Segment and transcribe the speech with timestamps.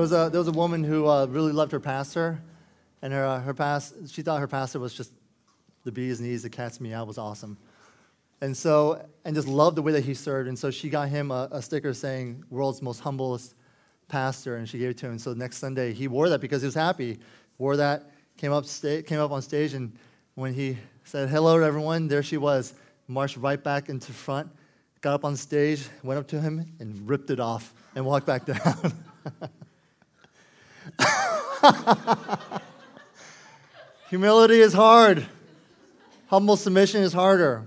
[0.00, 2.40] There was a there was a woman who uh, really loved her pastor,
[3.02, 5.12] and her uh, her past she thought her pastor was just
[5.84, 7.58] the bee's knees, the cat's meow was awesome,
[8.40, 11.30] and so and just loved the way that he served, and so she got him
[11.30, 13.54] a, a sticker saying "World's Most Humblest
[14.08, 15.18] Pastor," and she gave it to him.
[15.18, 17.18] So next Sunday he wore that because he was happy.
[17.58, 19.92] Wore that, came up sta- came up on stage, and
[20.34, 22.72] when he said hello to everyone, there she was,
[23.06, 24.50] marched right back into front,
[25.02, 28.46] got up on stage, went up to him, and ripped it off, and walked back
[28.46, 28.94] down.
[34.10, 35.26] Humility is hard.
[36.28, 37.66] Humble submission is harder.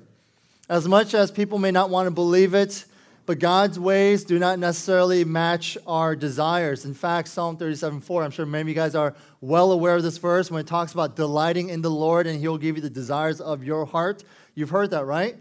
[0.69, 2.85] As much as people may not want to believe it,
[3.25, 6.83] but God's ways do not necessarily match our desires.
[6.85, 10.03] In fact, Psalm 37 4, I'm sure many of you guys are well aware of
[10.03, 12.89] this verse when it talks about delighting in the Lord and He'll give you the
[12.89, 14.23] desires of your heart.
[14.55, 15.37] You've heard that, right?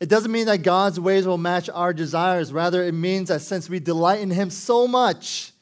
[0.00, 2.52] It doesn't mean that God's ways will match our desires.
[2.52, 5.53] Rather, it means that since we delight in Him so much,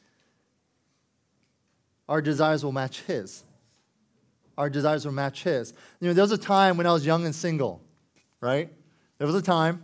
[2.07, 3.43] our desires will match His.
[4.57, 5.73] Our desires will match His.
[5.99, 7.81] You know, there was a time when I was young and single,
[8.41, 8.71] right?
[9.17, 9.83] There was a time.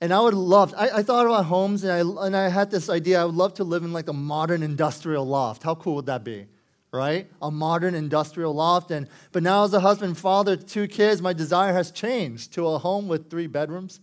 [0.00, 2.90] And I would love, I, I thought about homes and I, and I had this
[2.90, 5.62] idea I would love to live in like a modern industrial loft.
[5.62, 6.46] How cool would that be?
[6.92, 7.30] Right?
[7.40, 8.90] A modern industrial loft.
[8.90, 12.78] And, but now, as a husband, father, two kids, my desire has changed to a
[12.78, 14.00] home with three bedrooms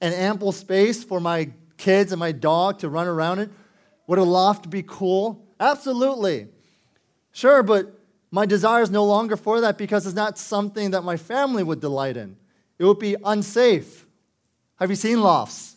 [0.00, 3.54] and ample space for my kids and my dog to run around in.
[4.08, 5.45] Would a loft be cool?
[5.58, 6.48] Absolutely.
[7.32, 7.98] Sure, but
[8.30, 11.80] my desire is no longer for that because it's not something that my family would
[11.80, 12.36] delight in.
[12.78, 14.06] It would be unsafe.
[14.76, 15.76] Have you seen lofts?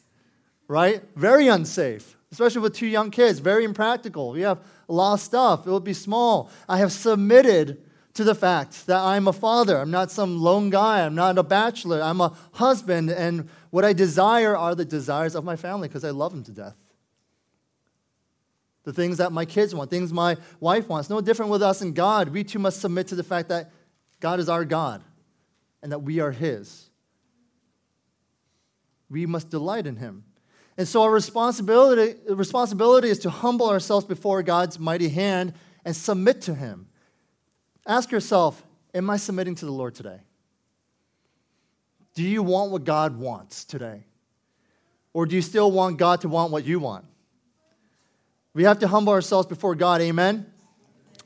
[0.68, 1.04] Right?
[1.16, 4.32] Very unsafe, especially with two young kids, very impractical.
[4.32, 5.66] We have a lot of stuff.
[5.66, 6.52] It would be small.
[6.68, 7.82] I have submitted
[8.16, 9.78] to the fact that I'm a father.
[9.78, 11.06] I'm not some lone guy.
[11.06, 12.02] I'm not a bachelor.
[12.02, 13.10] I'm a husband.
[13.10, 16.52] And what I desire are the desires of my family because I love them to
[16.52, 16.76] death.
[18.84, 21.10] The things that my kids want, things my wife wants.
[21.10, 22.30] No different with us and God.
[22.30, 23.72] We too must submit to the fact that
[24.20, 25.04] God is our God
[25.82, 26.90] and that we are His.
[29.10, 30.24] We must delight in Him.
[30.78, 35.54] And so our responsibility, responsibility is to humble ourselves before God's mighty hand
[35.84, 36.88] and submit to Him.
[37.86, 38.64] Ask yourself,
[38.94, 40.22] am I submitting to the Lord today?
[42.14, 44.06] Do you want what God wants today?
[45.14, 47.06] Or do you still want God to want what you want?
[48.54, 50.46] We have to humble ourselves before God, amen?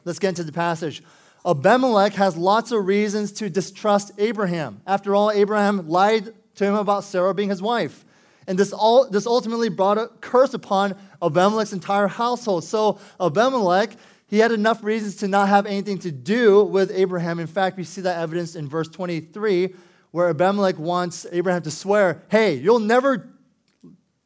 [0.04, 1.02] Let's get into the passage.
[1.46, 4.82] Abimelech has lots of reasons to distrust Abraham.
[4.86, 8.06] After all, Abraham lied to him about Sarah being his wife.
[8.48, 12.66] And this, all, this ultimately brought a curse upon Abimelech's entire household.
[12.66, 13.92] So Abimelech,
[14.28, 17.40] he had enough reasons to not have anything to do with Abraham.
[17.40, 19.74] In fact, we see that evidence in verse 23,
[20.12, 23.30] where Abimelech wants Abraham to swear, hey, you'll never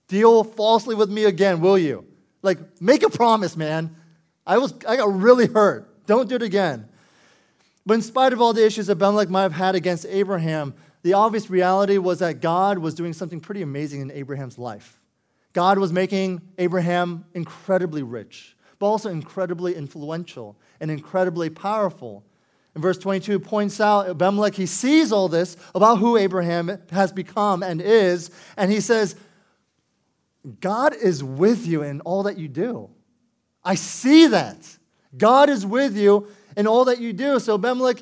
[0.07, 2.05] deal falsely with me again, will you?
[2.41, 3.95] Like, make a promise, man.
[4.45, 6.05] I, was, I got really hurt.
[6.05, 6.87] Don't do it again.
[7.85, 11.49] But in spite of all the issues Abimelech might have had against Abraham, the obvious
[11.49, 14.99] reality was that God was doing something pretty amazing in Abraham's life.
[15.53, 22.23] God was making Abraham incredibly rich, but also incredibly influential and incredibly powerful.
[22.75, 27.63] And verse 22 points out Abimelech, he sees all this about who Abraham has become
[27.63, 29.15] and is, and he says,
[30.59, 32.89] God is with you in all that you do.
[33.63, 34.77] I see that.
[35.17, 37.39] God is with you in all that you do.
[37.39, 38.01] So Abimelech,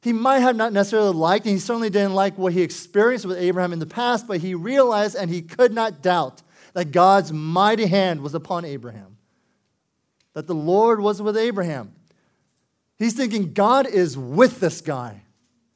[0.00, 3.38] he might have not necessarily liked, and he certainly didn't like what he experienced with
[3.38, 6.42] Abraham in the past, but he realized and he could not doubt
[6.72, 9.18] that God's mighty hand was upon Abraham,
[10.32, 11.94] that the Lord was with Abraham.
[12.98, 15.22] He's thinking, God is with this guy.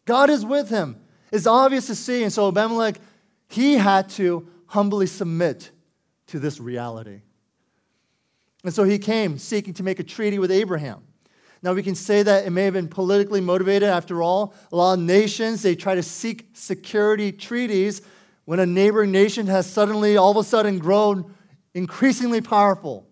[0.04, 0.96] God is with him.
[1.32, 2.22] It's obvious to see.
[2.22, 2.96] And so Abimelech,
[3.48, 5.70] he had to humbly submit
[6.28, 7.20] to this reality.
[8.64, 11.02] And so he came seeking to make a treaty with Abraham.
[11.62, 13.88] Now, we can say that it may have been politically motivated.
[13.88, 18.02] After all, a lot of nations, they try to seek security treaties
[18.44, 21.34] when a neighboring nation has suddenly, all of a sudden, grown
[21.74, 23.06] increasingly powerful.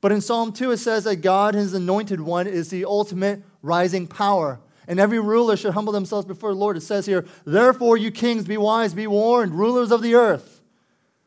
[0.00, 4.06] But in Psalm 2, it says that God, his anointed one, is the ultimate rising
[4.06, 4.60] power.
[4.86, 6.76] And every ruler should humble themselves before the Lord.
[6.76, 10.57] It says here, Therefore, you kings, be wise, be warned, rulers of the earth.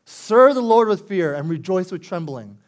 [0.04, 2.58] Serve the Lord with fear and rejoice with trembling.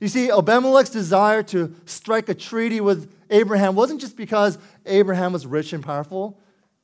[0.00, 5.46] You see, Abimelech's desire to strike a treaty with Abraham wasn't just because Abraham was
[5.46, 6.38] rich and powerful.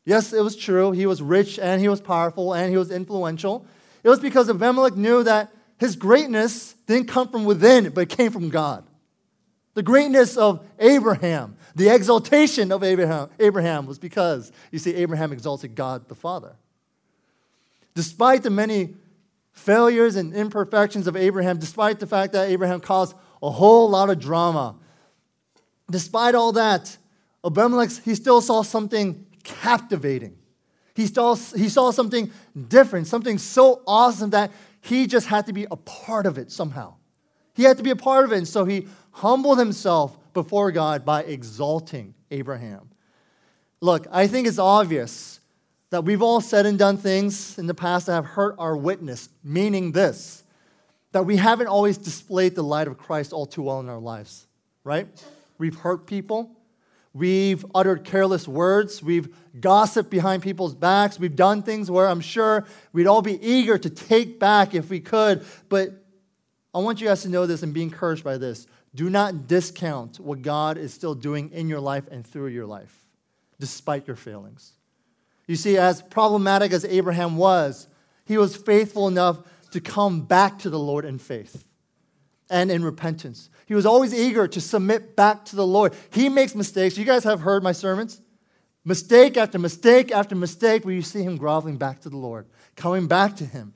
[0.05, 0.93] Yes, it was true.
[0.93, 3.67] He was rich and he was powerful and he was influential.
[4.05, 8.31] It was because Abimelech knew that his greatness didn't come from within, but it came
[8.31, 8.85] from God.
[9.75, 15.75] The greatness of Abraham, the exaltation of Abraham, Abraham was because, you see, Abraham exalted
[15.75, 16.57] God the Father.
[17.95, 18.95] Despite the many
[19.59, 24.19] failures and imperfections of Abraham, despite the fact that Abraham caused a whole lot of
[24.19, 24.77] drama,
[25.91, 26.97] despite all that,
[27.45, 30.37] Abimelech, he still saw something captivating.
[30.95, 32.31] He saw, he saw something
[32.69, 34.51] different, something so awesome that
[34.81, 36.95] he just had to be a part of it somehow.
[37.55, 38.39] He had to be a part of it.
[38.39, 42.91] And so he humbled himself before God by exalting Abraham.
[43.81, 45.38] Look, I think it's obvious
[45.91, 49.29] that we've all said and done things in the past that have hurt our witness,
[49.43, 50.45] meaning this
[51.13, 54.47] that we haven't always displayed the light of Christ all too well in our lives,
[54.85, 55.09] right?
[55.57, 56.51] We've hurt people.
[57.15, 59.03] We've uttered careless words.
[59.03, 61.19] We've gossiped behind people's backs.
[61.19, 65.01] We've done things where I'm sure we'd all be eager to take back if we
[65.01, 65.45] could.
[65.69, 66.05] But
[66.75, 68.67] I want you guys to know this and be encouraged by this.
[68.95, 72.95] Do not discount what God is still doing in your life and through your life,
[73.59, 74.73] despite your failings.
[75.49, 77.89] You see, as problematic as Abraham was,
[78.27, 79.39] he was faithful enough
[79.73, 81.65] to come back to the Lord in faith
[82.51, 83.49] and in repentance.
[83.67, 85.95] He was always eager to submit back to the Lord.
[86.11, 86.97] He makes mistakes.
[86.97, 88.21] You guys have heard my sermons.
[88.85, 92.47] Mistake after mistake after mistake, where you see him groveling back to the Lord,
[92.77, 93.75] coming back to him.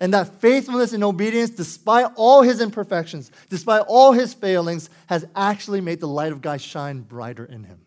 [0.00, 5.80] And that faithfulness and obedience, despite all his imperfections, despite all his failings, has actually
[5.80, 7.80] made the light of God shine brighter in him.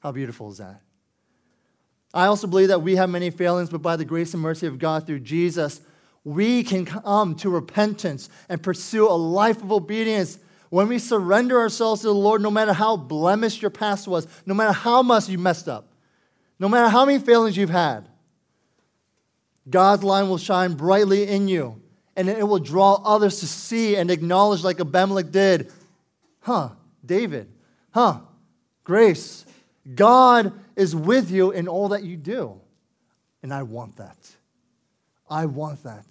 [0.00, 0.82] How beautiful is that?
[2.14, 4.78] I also believe that we have many failings, but by the grace and mercy of
[4.78, 5.80] God through Jesus,
[6.24, 10.38] we can come to repentance and pursue a life of obedience
[10.68, 14.54] when we surrender ourselves to the Lord, no matter how blemished your past was, no
[14.54, 15.92] matter how much you messed up,
[16.58, 18.08] no matter how many failings you've had.
[19.68, 21.80] God's line will shine brightly in you,
[22.16, 25.70] and it will draw others to see and acknowledge, like Abimelech did.
[26.40, 26.70] Huh,
[27.04, 27.50] David.
[27.92, 28.20] Huh,
[28.84, 29.44] Grace.
[29.94, 32.60] God is with you in all that you do.
[33.42, 34.16] And I want that.
[35.28, 36.06] I want that.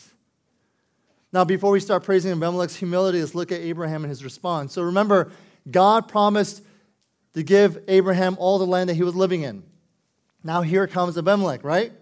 [1.33, 4.73] Now, before we start praising Abimelech's humility, let's look at Abraham and his response.
[4.73, 5.31] So remember,
[5.69, 6.63] God promised
[7.33, 9.63] to give Abraham all the land that he was living in.
[10.44, 11.94] Now, here comes Abimelech, right?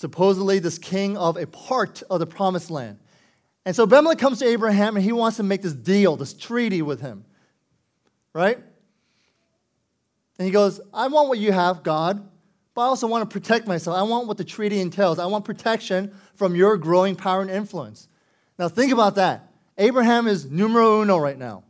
[0.00, 2.98] supposedly this king of a part of the promised land.
[3.66, 6.80] And so Abimelech comes to Abraham and he wants to make this deal, this treaty
[6.80, 7.26] with him,
[8.32, 8.58] right?
[10.40, 12.26] And he goes, I want what you have, God,
[12.72, 13.94] but I also want to protect myself.
[13.94, 15.18] I want what the treaty entails.
[15.18, 18.08] I want protection from your growing power and influence.
[18.58, 19.52] Now, think about that.
[19.76, 21.64] Abraham is numero uno right now,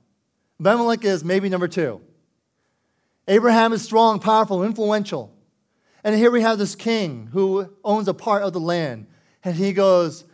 [0.61, 2.01] Abimelech is maybe number two.
[3.27, 5.35] Abraham is strong, powerful, influential.
[6.05, 9.09] And here we have this king who owns a part of the land.
[9.43, 10.25] And he goes,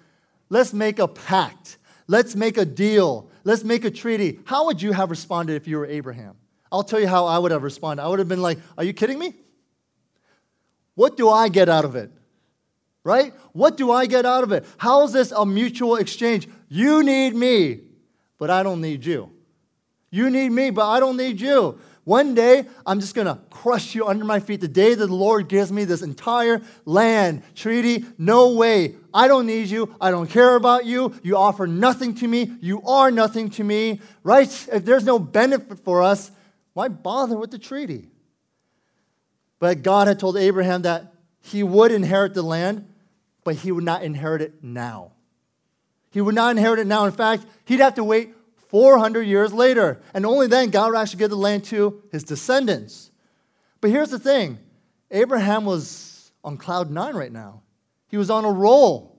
[0.50, 1.78] Let's make a pact.
[2.06, 3.30] Let's make a deal.
[3.44, 4.40] Let's make a treaty.
[4.44, 6.36] How would you have responded if you were Abraham?
[6.76, 8.02] I'll tell you how I would have responded.
[8.02, 9.32] I would have been like, Are you kidding me?
[10.94, 12.11] What do I get out of it?
[13.02, 13.33] Right?
[13.52, 14.66] What do I get out of it?
[14.76, 16.49] How is this a mutual exchange?
[16.68, 17.80] You need me,
[18.38, 19.30] but I don't need you.
[20.11, 21.78] You need me, but I don't need you.
[22.04, 24.61] One day, I'm just going to crush you under my feet.
[24.61, 28.97] The day that the Lord gives me this entire land, treaty, no way.
[29.12, 29.95] I don't need you.
[30.00, 31.18] I don't care about you.
[31.23, 32.52] You offer nothing to me.
[32.61, 34.49] You are nothing to me, right?
[34.73, 36.30] If there's no benefit for us,
[36.76, 38.11] why bother with the treaty?
[39.59, 42.87] But God had told Abraham that he would inherit the land,
[43.45, 45.12] but he would not inherit it now.
[46.11, 47.06] He would not inherit it now.
[47.06, 48.35] In fact, he'd have to wait
[48.68, 50.02] 400 years later.
[50.12, 53.11] And only then God would actually give the land to his descendants.
[53.80, 54.59] But here's the thing
[55.11, 57.62] Abraham was on cloud nine right now,
[58.09, 59.16] he was on a roll.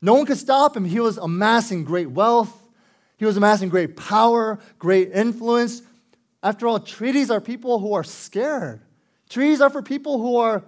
[0.00, 0.84] No one could stop him.
[0.84, 2.56] He was amassing great wealth,
[3.16, 5.82] he was amassing great power, great influence.
[6.44, 8.82] After all, treaties are people who are scared.
[9.30, 10.62] Treaties are for people who are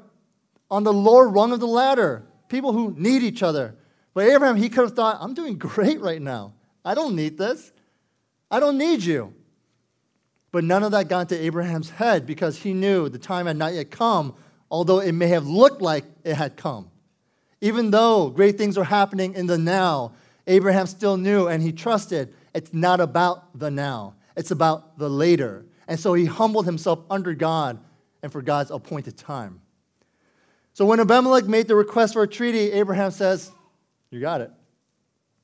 [0.70, 3.76] on the lower rung of the ladder, people who need each other.
[4.14, 6.54] But Abraham, he could have thought, I'm doing great right now.
[6.82, 7.72] I don't need this.
[8.50, 9.34] I don't need you.
[10.50, 13.74] But none of that got into Abraham's head because he knew the time had not
[13.74, 14.34] yet come,
[14.70, 16.90] although it may have looked like it had come.
[17.60, 20.12] Even though great things were happening in the now,
[20.46, 25.64] Abraham still knew and he trusted it's not about the now, it's about the later.
[25.88, 27.78] And so he humbled himself under God
[28.22, 29.60] and for God's appointed time.
[30.72, 33.50] So when Abimelech made the request for a treaty, Abraham says,
[34.10, 34.50] You got it.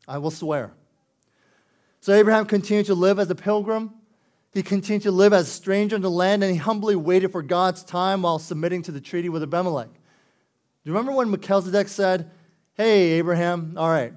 [0.06, 0.72] I will swear.
[2.00, 3.94] So Abraham continued to live as a pilgrim.
[4.52, 7.40] He continued to live as a stranger in the land, and he humbly waited for
[7.40, 9.88] God's time while submitting to the treaty with Abimelech.
[9.88, 9.94] Do
[10.84, 12.30] you remember when Melchizedek said,
[12.74, 14.12] Hey, Abraham, all right,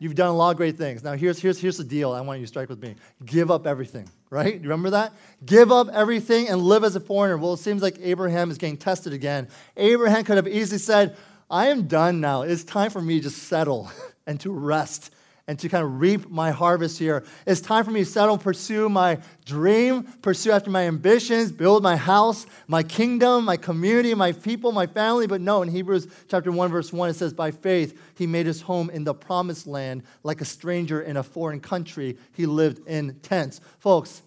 [0.00, 1.04] you've done a lot of great things.
[1.04, 3.66] Now, here's, here's, here's the deal I want you to strike with me give up
[3.68, 4.54] everything, right?
[4.54, 5.12] You remember that?
[5.46, 7.38] Give up everything and live as a foreigner.
[7.38, 9.46] Well, it seems like Abraham is getting tested again.
[9.76, 11.16] Abraham could have easily said,
[11.48, 12.42] I am done now.
[12.42, 13.92] It's time for me to settle
[14.26, 15.12] and to rest
[15.46, 17.24] and to kind of reap my harvest here.
[17.46, 21.96] It's time for me to settle, pursue my dream, pursue after my ambitions, build my
[21.96, 25.26] house, my kingdom, my community, my people, my family.
[25.26, 28.60] But no, in Hebrews chapter 1, verse 1, it says, By faith, he made his
[28.62, 32.16] home in the promised land like a stranger in a foreign country.
[32.32, 33.60] He lived in tents.
[33.78, 34.22] Folks,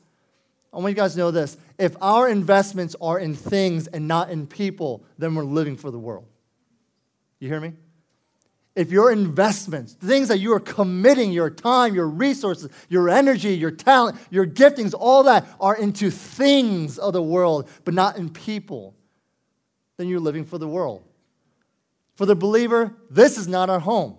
[0.74, 1.55] I want you guys to know this.
[1.77, 6.00] If our investments are in things and not in people, then we're living for the
[6.00, 6.25] world.
[7.39, 7.74] You hear me?
[8.75, 13.55] If your investments, the things that you are committing your time, your resources, your energy,
[13.55, 18.29] your talent, your giftings, all that are into things of the world, but not in
[18.29, 18.95] people,
[19.97, 21.03] then you're living for the world.
[22.15, 24.17] For the believer, this is not our home.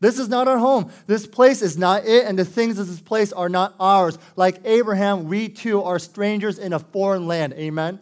[0.00, 0.90] This is not our home.
[1.06, 4.18] This place is not it, and the things of this place are not ours.
[4.36, 7.54] Like Abraham, we too are strangers in a foreign land.
[7.54, 7.98] Amen.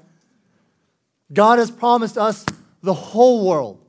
[1.32, 2.44] God has promised us
[2.82, 3.81] the whole world.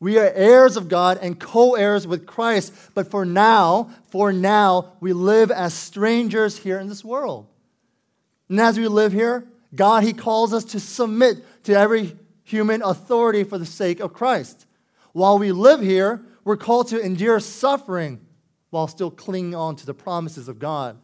[0.00, 2.72] We are heirs of God and co heirs with Christ.
[2.94, 7.46] But for now, for now, we live as strangers here in this world.
[8.48, 13.44] And as we live here, God, He calls us to submit to every human authority
[13.44, 14.66] for the sake of Christ.
[15.12, 18.20] While we live here, we're called to endure suffering
[18.70, 20.98] while still clinging on to the promises of God.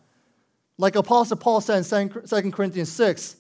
[0.79, 3.37] Like Apostle Paul said in 2 Corinthians 6,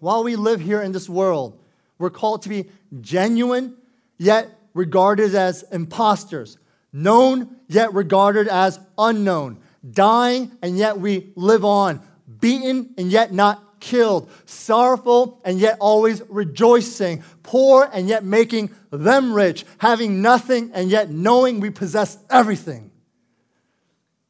[0.00, 1.60] while we live here in this world,
[1.98, 2.66] we're called to be
[3.00, 3.76] genuine,
[4.18, 6.58] yet regarded as impostors,
[6.92, 9.58] known yet regarded as unknown,
[9.90, 12.00] dying and yet we live on,
[12.40, 19.32] beaten and yet not killed, sorrowful and yet always rejoicing, poor and yet making them
[19.32, 22.90] rich, having nothing and yet knowing we possess everything.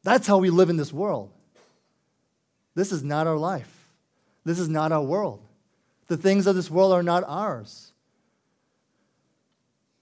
[0.03, 1.31] That's how we live in this world.
[2.73, 3.73] This is not our life.
[4.45, 5.41] This is not our world.
[6.07, 7.91] The things of this world are not ours.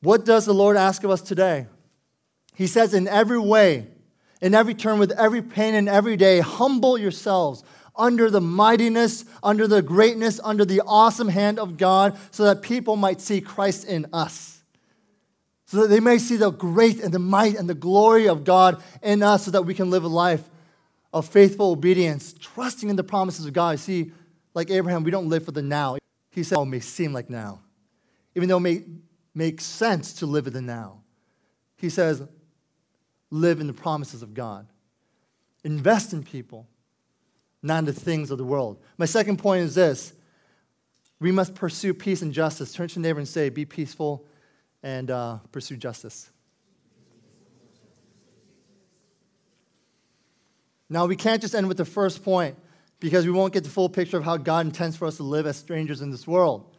[0.05, 1.65] What does the Lord ask of us today?
[2.53, 3.87] He says, in every way,
[4.39, 7.63] in every turn, with every pain and every day, humble yourselves
[7.95, 12.95] under the mightiness, under the greatness, under the awesome hand of God, so that people
[12.95, 14.61] might see Christ in us.
[15.65, 18.83] So that they may see the great and the might and the glory of God
[19.01, 20.43] in us, so that we can live a life
[21.13, 23.79] of faithful obedience, trusting in the promises of God.
[23.79, 24.11] See,
[24.53, 25.97] like Abraham, we don't live for the now.
[26.29, 27.61] He said, Oh, it may seem like now.
[28.35, 28.83] Even though it may
[29.35, 31.01] makes sense to live in the now.
[31.75, 32.23] He says,
[33.29, 34.67] live in the promises of God.
[35.63, 36.67] Invest in people,
[37.61, 38.79] not in the things of the world.
[38.97, 40.13] My second point is this
[41.19, 42.73] we must pursue peace and justice.
[42.73, 44.25] Turn to your neighbor and say, be peaceful
[44.83, 46.29] and uh, pursue justice.
[50.87, 52.55] Now, we can't just end with the first point
[52.99, 55.47] because we won't get the full picture of how God intends for us to live
[55.47, 56.74] as strangers in this world.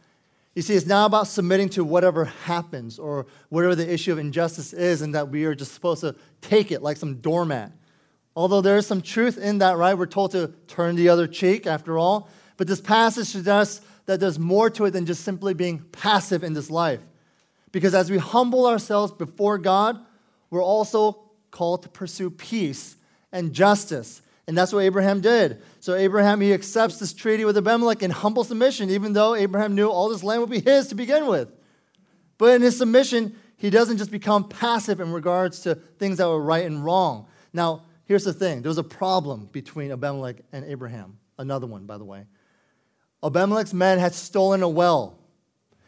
[0.57, 4.73] You see, it's not about submitting to whatever happens or whatever the issue of injustice
[4.73, 7.71] is, and that we are just supposed to take it like some doormat.
[8.35, 9.95] Although there is some truth in that, right?
[9.95, 12.27] We're told to turn the other cheek, after all.
[12.57, 16.53] But this passage suggests that there's more to it than just simply being passive in
[16.53, 17.01] this life.
[17.71, 20.03] Because as we humble ourselves before God,
[20.49, 21.19] we're also
[21.51, 22.95] called to pursue peace
[23.31, 24.23] and justice.
[24.47, 25.61] And that's what Abraham did.
[25.81, 29.89] So Abraham, he accepts this treaty with Abimelech in humble submission, even though Abraham knew
[29.89, 31.49] all this land would be his to begin with.
[32.37, 36.41] But in his submission, he doesn't just become passive in regards to things that were
[36.41, 37.27] right and wrong.
[37.51, 41.17] Now, here's the thing there was a problem between Abimelech and Abraham.
[41.37, 42.25] Another one, by the way.
[43.21, 45.19] Abimelech's men had stolen a well,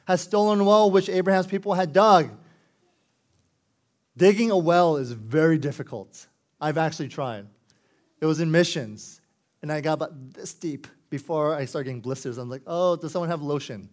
[0.06, 2.32] had stolen a well which Abraham's people had dug.
[4.18, 6.28] Digging a well is very difficult.
[6.60, 7.46] I've actually tried.
[8.22, 9.22] It was in missions.
[9.62, 12.38] And I got about this deep before I started getting blisters.
[12.38, 13.90] I'm like, oh, does someone have lotion?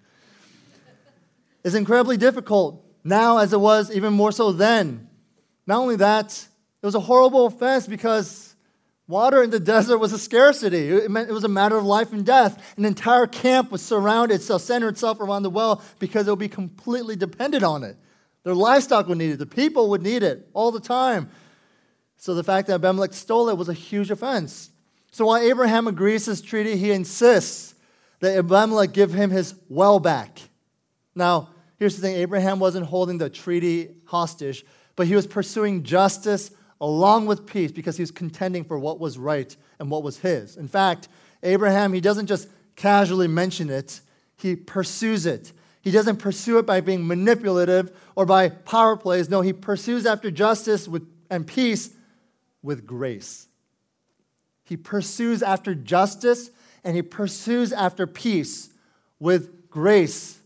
[1.64, 5.08] it's incredibly difficult now as it was even more so then.
[5.66, 6.46] Not only that,
[6.82, 8.54] it was a horrible offense because
[9.08, 10.88] water in the desert was a scarcity.
[10.88, 12.74] It meant it was a matter of life and death.
[12.76, 16.48] An entire camp was surrounded itself, centered itself around the well because it would be
[16.48, 17.96] completely dependent on it.
[18.44, 21.30] Their livestock would need it, the people would need it all the time.
[22.16, 24.70] So the fact that Abimelech stole it was a huge offense.
[25.10, 27.74] So while Abraham agrees to this treaty, he insists
[28.20, 30.40] that Abimelech give him his well back.
[31.14, 36.50] Now, here's the thing Abraham wasn't holding the treaty hostage, but he was pursuing justice
[36.80, 40.56] along with peace because he was contending for what was right and what was his.
[40.56, 41.08] In fact,
[41.42, 44.00] Abraham, he doesn't just casually mention it,
[44.36, 45.52] he pursues it.
[45.80, 49.30] He doesn't pursue it by being manipulative or by power plays.
[49.30, 51.95] No, he pursues after justice with, and peace
[52.66, 53.46] with grace.
[54.64, 56.50] He pursues after justice
[56.82, 58.68] and he pursues after peace
[59.20, 60.38] with grace.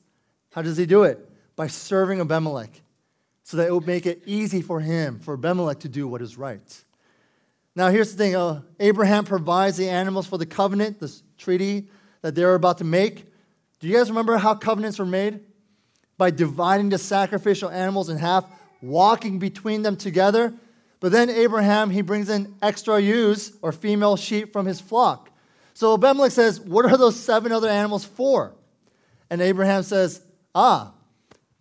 [0.53, 1.27] How does he do it?
[1.57, 2.83] By serving Abimelech
[3.43, 6.39] so that it would make it easy for him, for Abimelech, to do what is
[6.39, 6.85] right.
[7.75, 11.89] Now, here's the thing uh, Abraham provides the animals for the covenant, this treaty
[12.21, 13.25] that they're about to make.
[13.81, 15.41] Do you guys remember how covenants were made?
[16.19, 18.45] By dividing the sacrificial animals in half,
[18.83, 20.53] walking between them together.
[21.01, 25.31] But then Abraham, he brings in extra ewes or female sheep from his flock.
[25.73, 28.53] So Abimelech says, What are those seven other animals for?
[29.31, 30.21] And Abraham says,
[30.55, 30.93] Ah,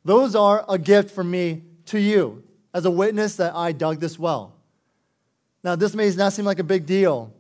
[0.03, 2.43] those are a gift from me to you
[2.73, 4.53] as a witness that I dug this well.
[5.63, 7.33] Now, this may not seem like a big deal,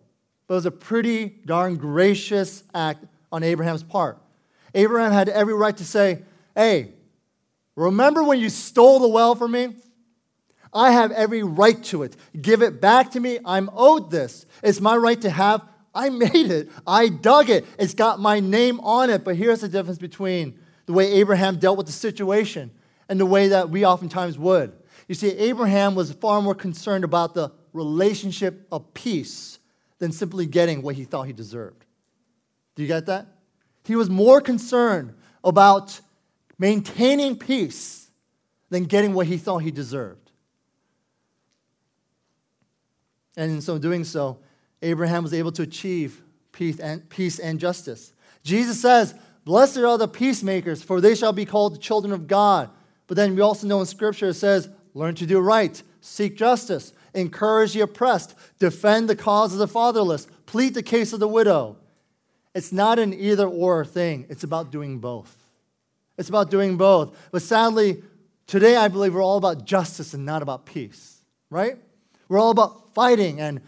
[0.47, 4.17] but it was a pretty darn gracious act on Abraham's part.
[4.73, 6.23] Abraham had every right to say,
[6.55, 6.93] Hey,
[7.75, 9.75] remember when you stole the well from me?
[10.73, 12.15] I have every right to it.
[12.39, 13.39] Give it back to me.
[13.43, 14.45] I'm owed this.
[14.61, 15.61] It's my right to have.
[15.93, 16.69] I made it.
[16.85, 17.65] I dug it.
[17.77, 19.23] It's got my name on it.
[19.23, 22.71] But here's the difference between the way Abraham dealt with the situation
[23.07, 24.73] and the way that we oftentimes would.
[25.07, 29.59] You see, Abraham was far more concerned about the relationship of peace
[29.97, 31.85] than simply getting what he thought he deserved.
[32.75, 33.27] Do you get that?
[33.83, 35.99] He was more concerned about
[36.57, 38.11] maintaining peace
[38.69, 40.28] than getting what he thought he deserved.
[43.37, 44.39] And in so doing so,
[44.81, 46.21] Abraham was able to achieve
[46.51, 48.13] peace and, peace and justice.
[48.43, 49.13] Jesus says,
[49.45, 52.69] Blessed are the peacemakers, for they shall be called the children of God.
[53.07, 56.93] But then we also know in Scripture it says, Learn to do right, seek justice,
[57.13, 61.77] encourage the oppressed, defend the cause of the fatherless, plead the case of the widow.
[62.53, 65.35] It's not an either or thing, it's about doing both.
[66.17, 67.17] It's about doing both.
[67.31, 68.03] But sadly,
[68.45, 71.77] today I believe we're all about justice and not about peace, right?
[72.29, 73.59] We're all about fighting and,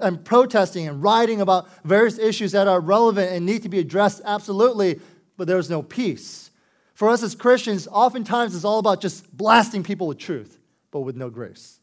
[0.00, 4.20] and protesting and writing about various issues that are relevant and need to be addressed,
[4.24, 5.00] absolutely,
[5.36, 6.50] but there's no peace.
[6.94, 10.58] For us as Christians, oftentimes it's all about just blasting people with truth,
[10.90, 11.80] but with no grace.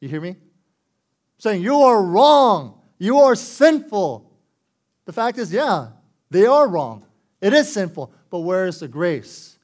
[0.00, 0.36] You hear me?
[1.38, 2.80] Saying, You are wrong.
[2.98, 4.30] You are sinful.
[5.04, 5.88] The fact is, yeah,
[6.30, 7.04] they are wrong.
[7.40, 9.58] It is sinful, but where is the grace?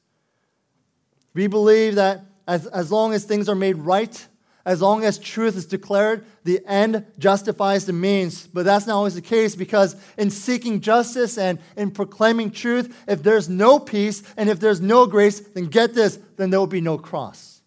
[1.33, 4.27] We believe that as, as long as things are made right,
[4.67, 8.45] as long as truth is declared, the end justifies the means.
[8.45, 13.23] But that's not always the case because in seeking justice and in proclaiming truth, if
[13.23, 16.81] there's no peace and if there's no grace, then get this, then there will be
[16.81, 17.61] no cross.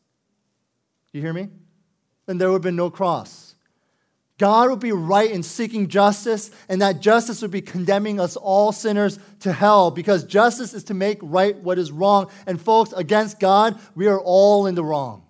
[1.13, 1.49] You hear me?
[2.31, 3.57] then there would been no cross.
[4.39, 8.71] God would be right in seeking justice, and that justice would be condemning us all
[8.71, 12.31] sinners to hell because justice is to make right what is wrong.
[12.47, 15.25] And folks, against God, we are all in the wrong.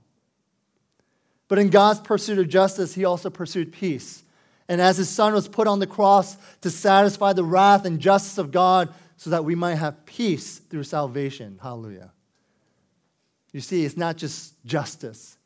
[1.50, 4.22] But in God's pursuit of justice, he also pursued peace.
[4.68, 8.38] And as his son was put on the cross to satisfy the wrath and justice
[8.38, 11.58] of God so that we might have peace through salvation.
[11.60, 12.12] Hallelujah.
[13.50, 15.38] You see, it's not just justice,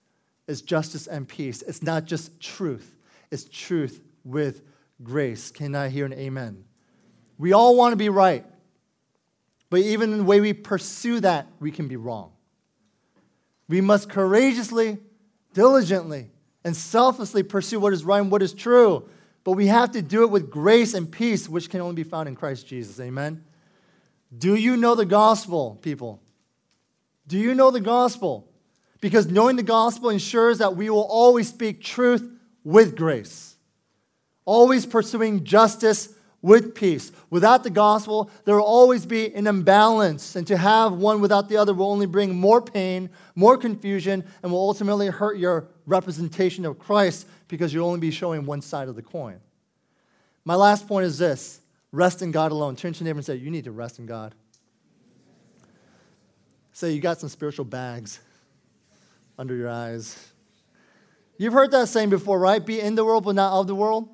[0.46, 1.62] it's justice and peace.
[1.62, 2.94] It's not just truth,
[3.30, 4.60] it's truth with
[5.02, 5.50] grace.
[5.50, 6.64] Can I hear an amen?
[7.38, 8.44] We all want to be right,
[9.70, 12.32] but even in the way we pursue that, we can be wrong.
[13.68, 14.98] We must courageously,
[15.54, 16.30] diligently,
[16.64, 19.08] and selflessly pursue what is right and what is true.
[19.42, 22.28] But we have to do it with grace and peace, which can only be found
[22.28, 23.00] in Christ Jesus.
[23.00, 23.42] Amen?
[24.36, 26.20] Do you know the gospel, people?
[27.26, 28.50] Do you know the gospel?
[29.04, 32.26] because knowing the gospel ensures that we will always speak truth
[32.64, 33.54] with grace,
[34.46, 36.08] always pursuing justice
[36.44, 37.10] with peace.
[37.30, 41.56] Without the gospel, there will always be an imbalance, and to have one without the
[41.56, 46.78] other will only bring more pain, more confusion, and will ultimately hurt your representation of
[46.78, 49.40] Christ because you'll only be showing one side of the coin.
[50.44, 52.76] My last point is this rest in God alone.
[52.76, 54.34] Turn to your neighbor and say, You need to rest in God.
[56.74, 58.20] Say, You got some spiritual bags
[59.38, 60.30] under your eyes.
[61.38, 62.64] You've heard that saying before, right?
[62.64, 64.13] Be in the world, but not of the world.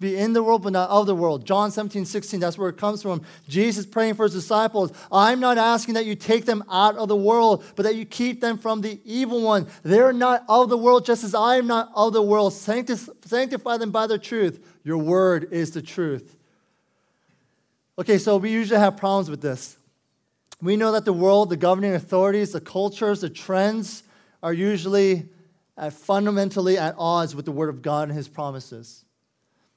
[0.00, 1.46] Be in the world, but not of the world.
[1.46, 3.22] John 17, 16, that's where it comes from.
[3.48, 4.92] Jesus praying for his disciples.
[5.10, 8.40] I'm not asking that you take them out of the world, but that you keep
[8.40, 9.68] them from the evil one.
[9.84, 12.52] They're not of the world, just as I am not of the world.
[12.52, 14.66] Sanctify them by the truth.
[14.82, 16.36] Your word is the truth.
[17.96, 19.78] Okay, so we usually have problems with this.
[20.60, 24.02] We know that the world, the governing authorities, the cultures, the trends,
[24.42, 25.28] are usually
[25.76, 29.03] at fundamentally at odds with the Word of God and His promises.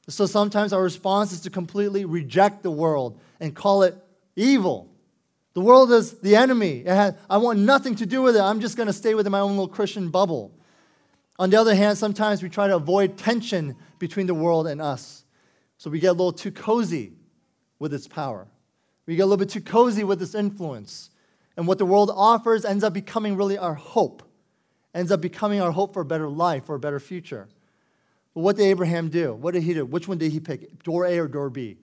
[0.10, 3.96] So sometimes our response is to completely reject the world and call it
[4.36, 4.94] evil.
[5.54, 6.84] The world is the enemy.
[6.84, 8.42] Has, I want nothing to do with it.
[8.42, 10.54] I'm just going to stay within my own little Christian bubble.
[11.40, 15.26] On the other hand, sometimes we try to avoid tension between the world and us.
[15.78, 17.14] So we get a little too cozy
[17.80, 18.48] with its power.
[19.06, 21.10] We get a little bit too cozy with its influence.
[21.58, 24.24] And what the world offers ends up becoming really our hope,
[24.94, 27.48] ends up becoming our hope for a better life or a better future.
[28.38, 29.34] But what did Abraham do?
[29.34, 29.84] What did he do?
[29.84, 30.84] Which one did he pick?
[30.84, 31.78] Door A or door B?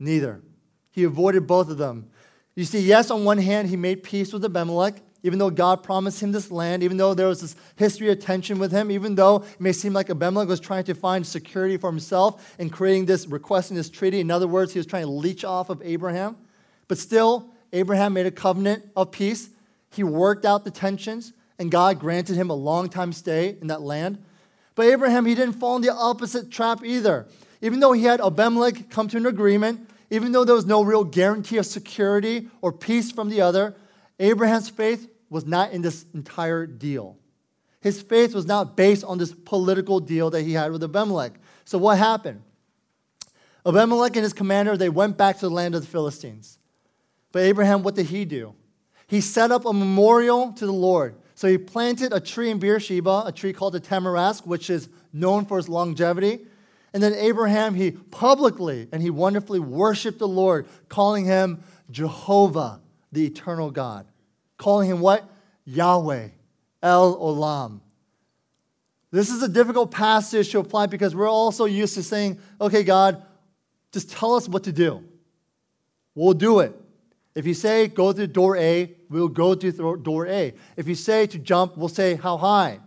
[0.00, 0.42] Neither.
[0.90, 2.10] He avoided both of them.
[2.56, 6.20] You see, yes, on one hand, he made peace with Abimelech, even though God promised
[6.20, 9.36] him this land, even though there was this history of tension with him, even though
[9.36, 13.28] it may seem like Abimelech was trying to find security for himself and creating this,
[13.28, 14.18] requesting this treaty.
[14.18, 16.36] In other words, he was trying to leech off of Abraham.
[16.88, 19.50] But still, Abraham made a covenant of peace.
[19.92, 23.82] He worked out the tensions, and God granted him a long time stay in that
[23.82, 24.18] land.
[24.76, 27.26] But Abraham, he didn't fall in the opposite trap either.
[27.60, 31.02] Even though he had Abimelech come to an agreement, even though there was no real
[31.02, 33.74] guarantee of security or peace from the other,
[34.20, 37.16] Abraham's faith was not in this entire deal.
[37.80, 41.32] His faith was not based on this political deal that he had with Abimelech.
[41.64, 42.42] So what happened?
[43.64, 46.58] Abimelech and his commander, they went back to the land of the Philistines.
[47.32, 48.54] But Abraham, what did he do?
[49.06, 51.16] He set up a memorial to the Lord.
[51.36, 55.44] So he planted a tree in Beersheba, a tree called the tamarisk, which is known
[55.44, 56.40] for its longevity.
[56.94, 62.80] And then Abraham, he publicly and he wonderfully worshiped the Lord, calling him Jehovah,
[63.12, 64.06] the eternal God.
[64.56, 65.28] Calling him what?
[65.66, 66.28] Yahweh,
[66.82, 67.80] El Olam.
[69.10, 73.22] This is a difficult passage to apply because we're also used to saying, okay, God,
[73.92, 75.04] just tell us what to do.
[76.14, 76.74] We'll do it.
[77.36, 80.54] If you say go through door A, we'll go through door A.
[80.76, 82.80] If you say to jump, we'll say how high.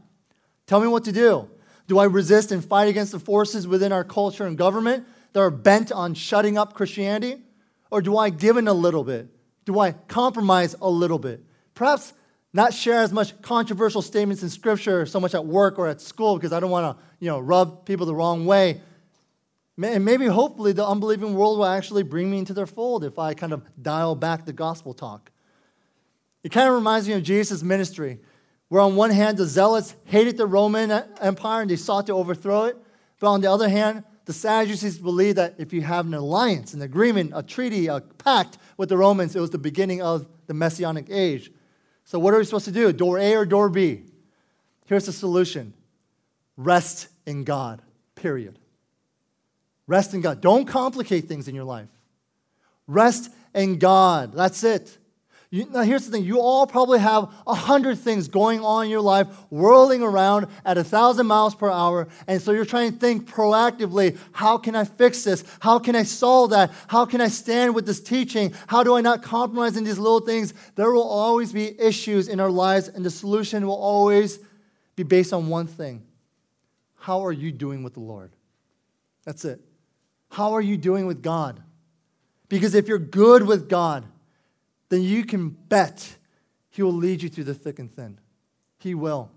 [0.65, 1.49] Tell me what to do.
[1.88, 5.51] Do I resist and fight against the forces within our culture and government that are
[5.51, 7.43] bent on shutting up Christianity?
[7.91, 9.27] Or do I give in a little bit?
[9.65, 11.43] Do I compromise a little bit?
[11.75, 12.13] Perhaps
[12.51, 16.35] not share as much controversial statements in Scripture so much at work or at school
[16.35, 18.81] because I don't want to, you know, rub people the wrong way.
[19.81, 23.33] And maybe, hopefully, the unbelieving world will actually bring me into their fold if I
[23.33, 25.31] kind of dial back the gospel talk.
[26.43, 28.19] It kind of reminds me of Jesus' ministry,
[28.67, 32.65] where on one hand, the zealots hated the Roman Empire and they sought to overthrow
[32.65, 32.77] it.
[33.19, 36.81] But on the other hand, the Sadducees believed that if you have an alliance, an
[36.81, 41.07] agreement, a treaty, a pact with the Romans, it was the beginning of the Messianic
[41.09, 41.51] age.
[42.03, 42.91] So, what are we supposed to do?
[42.91, 44.03] Door A or door B?
[44.85, 45.73] Here's the solution
[46.57, 47.81] rest in God,
[48.15, 48.59] period.
[49.89, 50.39] Rest in God.
[50.39, 51.88] Don't complicate things in your life.
[52.86, 54.34] Rest in God.
[54.34, 54.95] That's it.
[55.49, 58.91] You, now, here's the thing you all probably have a hundred things going on in
[58.91, 62.08] your life, whirling around at a thousand miles per hour.
[62.28, 65.43] And so you're trying to think proactively how can I fix this?
[65.60, 66.71] How can I solve that?
[66.88, 68.54] How can I stand with this teaching?
[68.67, 70.54] How do I not compromise in these little things?
[70.75, 74.38] There will always be issues in our lives, and the solution will always
[74.95, 76.04] be based on one thing
[76.95, 78.30] How are you doing with the Lord?
[79.25, 79.62] That's it.
[80.29, 81.61] How are you doing with God?
[82.47, 84.05] Because if you're good with God,
[84.89, 86.17] then you can bet
[86.69, 88.19] He will lead you through the thick and thin.
[88.79, 89.29] He will.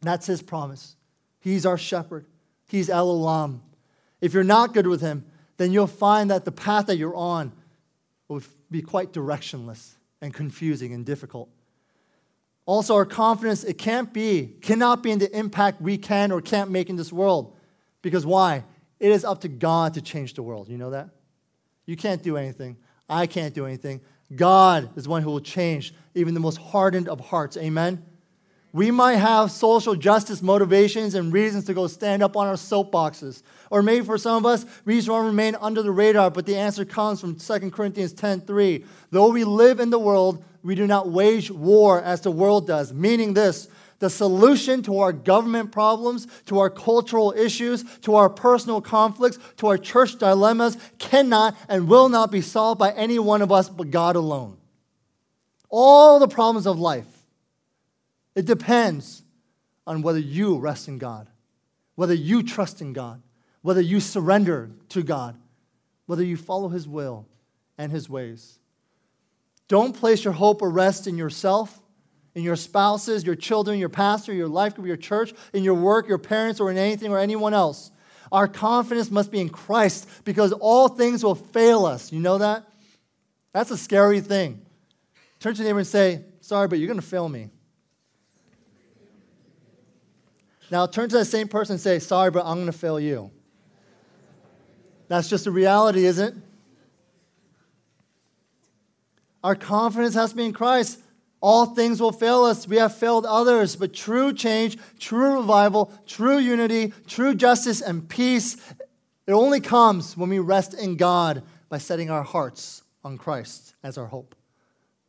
[0.00, 0.96] That's His promise.
[1.40, 2.26] He's our shepherd,
[2.66, 3.60] He's El Olam.
[4.20, 5.24] If you're not good with Him,
[5.56, 7.52] then you'll find that the path that you're on
[8.28, 11.48] will be quite directionless and confusing and difficult.
[12.66, 16.70] Also, our confidence, it can't be, cannot be in the impact we can or can't
[16.70, 17.54] make in this world.
[18.00, 18.64] Because why?
[19.04, 20.70] It is up to God to change the world.
[20.70, 21.10] You know that?
[21.84, 22.78] You can't do anything.
[23.06, 24.00] I can't do anything.
[24.34, 27.58] God is one who will change even the most hardened of hearts.
[27.58, 28.02] Amen?
[28.72, 33.42] We might have social justice motivations and reasons to go stand up on our soapboxes.
[33.70, 36.46] Or maybe for some of us, we just want to remain under the radar, but
[36.46, 38.86] the answer comes from 2 Corinthians 10:3.
[39.10, 42.90] Though we live in the world, we do not wage war as the world does.
[42.90, 48.80] Meaning this, the solution to our government problems, to our cultural issues, to our personal
[48.80, 53.52] conflicts, to our church dilemmas cannot and will not be solved by any one of
[53.52, 54.56] us but God alone.
[55.68, 57.06] All the problems of life,
[58.34, 59.22] it depends
[59.86, 61.28] on whether you rest in God,
[61.94, 63.22] whether you trust in God,
[63.62, 65.36] whether you surrender to God,
[66.06, 67.26] whether you follow His will
[67.78, 68.58] and His ways.
[69.68, 71.80] Don't place your hope or rest in yourself
[72.34, 76.08] in your spouses, your children, your pastor, your life group, your church, in your work,
[76.08, 77.90] your parents, or in anything or anyone else.
[78.32, 82.12] Our confidence must be in Christ because all things will fail us.
[82.12, 82.64] You know that?
[83.52, 84.62] That's a scary thing.
[85.38, 87.50] Turn to your neighbor and say, Sorry, but you're going to fail me.
[90.70, 93.30] Now turn to that same person and say, Sorry, but I'm going to fail you.
[95.06, 96.42] That's just a reality, isn't it?
[99.44, 100.98] Our confidence has to be in Christ.
[101.46, 102.66] All things will fail us.
[102.66, 108.56] We have failed others, but true change, true revival, true unity, true justice, and peace,
[109.26, 113.98] it only comes when we rest in God by setting our hearts on Christ as
[113.98, 114.34] our hope.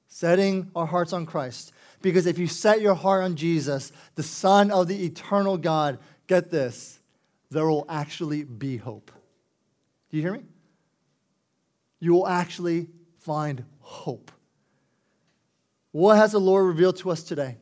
[0.09, 1.71] Setting our hearts on Christ.
[2.01, 6.51] Because if you set your heart on Jesus, the Son of the eternal God, get
[6.51, 6.99] this,
[7.49, 9.09] there will actually be hope.
[10.09, 10.43] Do you hear me?
[12.01, 14.31] You will actually find hope.
[15.95, 17.55] What has the Lord revealed to us today?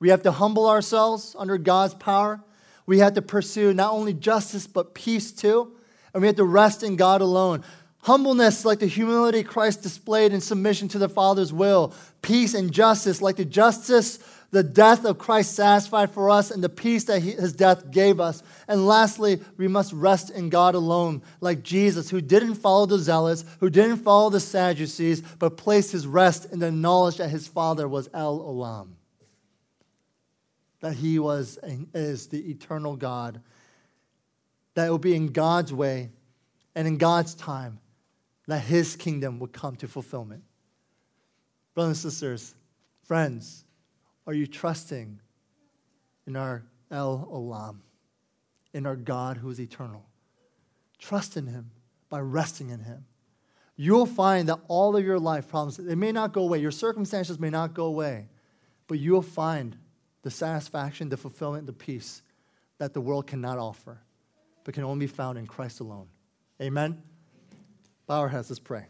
[0.00, 2.42] We have to humble ourselves under God's power.
[2.84, 5.76] We have to pursue not only justice, but peace too.
[6.12, 7.62] And we have to rest in God alone.
[7.98, 11.94] Humbleness, like the humility Christ displayed in submission to the Father's will.
[12.22, 14.18] Peace and justice, like the justice
[14.50, 18.18] the death of Christ satisfied for us and the peace that he, his death gave
[18.18, 18.42] us.
[18.66, 23.44] And lastly, we must rest in God alone, like Jesus, who didn't follow the zealots,
[23.60, 27.86] who didn't follow the Sadducees, but placed his rest in the knowledge that his Father
[27.86, 28.88] was El Olam,
[30.80, 33.40] that he was and is the eternal God,
[34.74, 36.10] that it would be in God's way
[36.74, 37.78] and in God's time
[38.48, 40.42] that his kingdom would come to fulfillment.
[41.74, 42.54] Brothers and sisters,
[43.04, 43.64] friends,
[44.30, 45.18] are you trusting
[46.24, 47.78] in our El Olam,
[48.72, 50.06] in our God who is eternal?
[51.00, 51.72] Trust in Him
[52.08, 53.06] by resting in Him.
[53.74, 56.60] You'll find that all of your life problems, they may not go away.
[56.60, 58.28] Your circumstances may not go away,
[58.86, 59.76] but you'll find
[60.22, 62.22] the satisfaction, the fulfillment, the peace
[62.78, 63.98] that the world cannot offer,
[64.62, 66.06] but can only be found in Christ alone.
[66.62, 67.02] Amen?
[68.06, 68.86] Bow our heads, let's pray.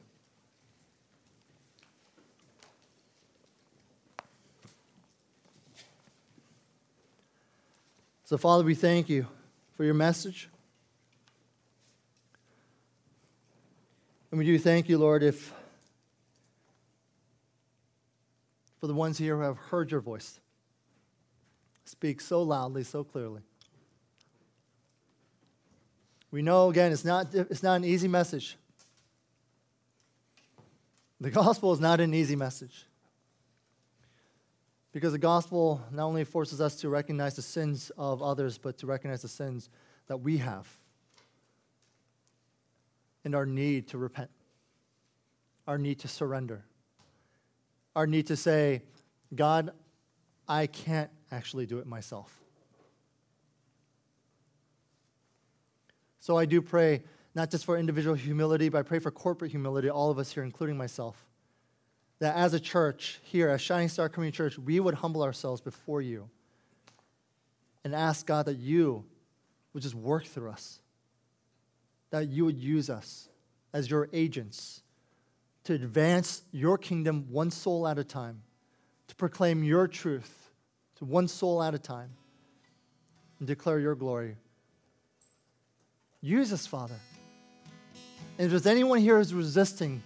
[8.30, 9.26] So, Father, we thank you
[9.76, 10.48] for your message.
[14.30, 15.52] And we do thank you, Lord, if
[18.78, 20.38] for the ones here who have heard your voice
[21.84, 23.40] speak so loudly, so clearly.
[26.30, 28.56] We know, again, it's not, it's not an easy message.
[31.20, 32.86] The gospel is not an easy message.
[34.92, 38.86] Because the gospel not only forces us to recognize the sins of others, but to
[38.86, 39.68] recognize the sins
[40.08, 40.66] that we have
[43.24, 44.30] and our need to repent,
[45.66, 46.64] our need to surrender,
[47.94, 48.82] our need to say,
[49.34, 49.70] God,
[50.48, 52.36] I can't actually do it myself.
[56.18, 57.04] So I do pray,
[57.36, 60.42] not just for individual humility, but I pray for corporate humility, all of us here,
[60.42, 61.29] including myself
[62.20, 66.00] that as a church here at Shining Star Community Church, we would humble ourselves before
[66.00, 66.28] you
[67.82, 69.04] and ask God that you
[69.72, 70.80] would just work through us,
[72.10, 73.28] that you would use us
[73.72, 74.82] as your agents
[75.64, 78.42] to advance your kingdom one soul at a time,
[79.08, 80.50] to proclaim your truth
[80.96, 82.10] to one soul at a time,
[83.38, 84.36] and declare your glory.
[86.20, 86.96] Use us, Father.
[88.38, 90.02] And if there's anyone here who's resisting,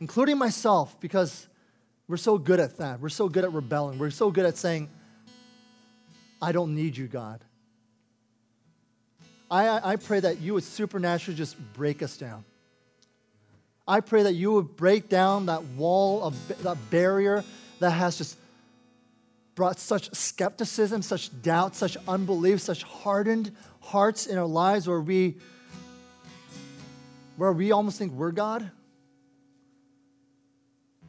[0.00, 1.46] including myself, because
[2.10, 3.00] we're so good at that.
[3.00, 4.00] We're so good at rebelling.
[4.00, 4.90] We're so good at saying,
[6.42, 7.44] I don't need you, God.
[9.48, 12.44] I, I pray that you would supernaturally just break us down.
[13.86, 17.44] I pray that you would break down that wall of that barrier
[17.78, 18.36] that has just
[19.54, 25.36] brought such skepticism, such doubt, such unbelief, such hardened hearts in our lives where we
[27.36, 28.68] where we almost think we're God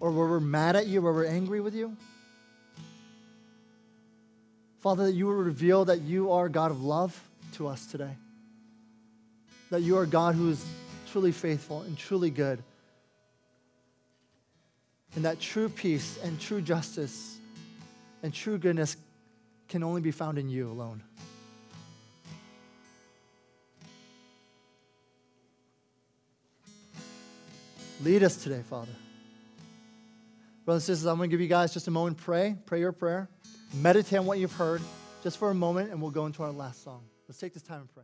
[0.02, 1.96] or where we're mad at you, where we're angry with you.
[4.80, 7.18] Father, that you will reveal that you are God of love
[7.54, 8.18] to us today.
[9.70, 10.66] That you are God who is
[11.12, 12.64] truly faithful and truly good.
[15.16, 17.38] And that true peace and true justice
[18.24, 18.98] and true goodness
[19.70, 21.04] can only be found in you alone.
[28.04, 28.92] Lead us today, Father.
[30.66, 32.18] Brothers and sisters, I'm going to give you guys just a moment.
[32.18, 32.56] Pray.
[32.66, 33.30] Pray your prayer.
[33.74, 34.82] Meditate on what you've heard
[35.24, 37.04] just for a moment, and we'll go into our last song.
[37.28, 38.04] Let's take this time and pray.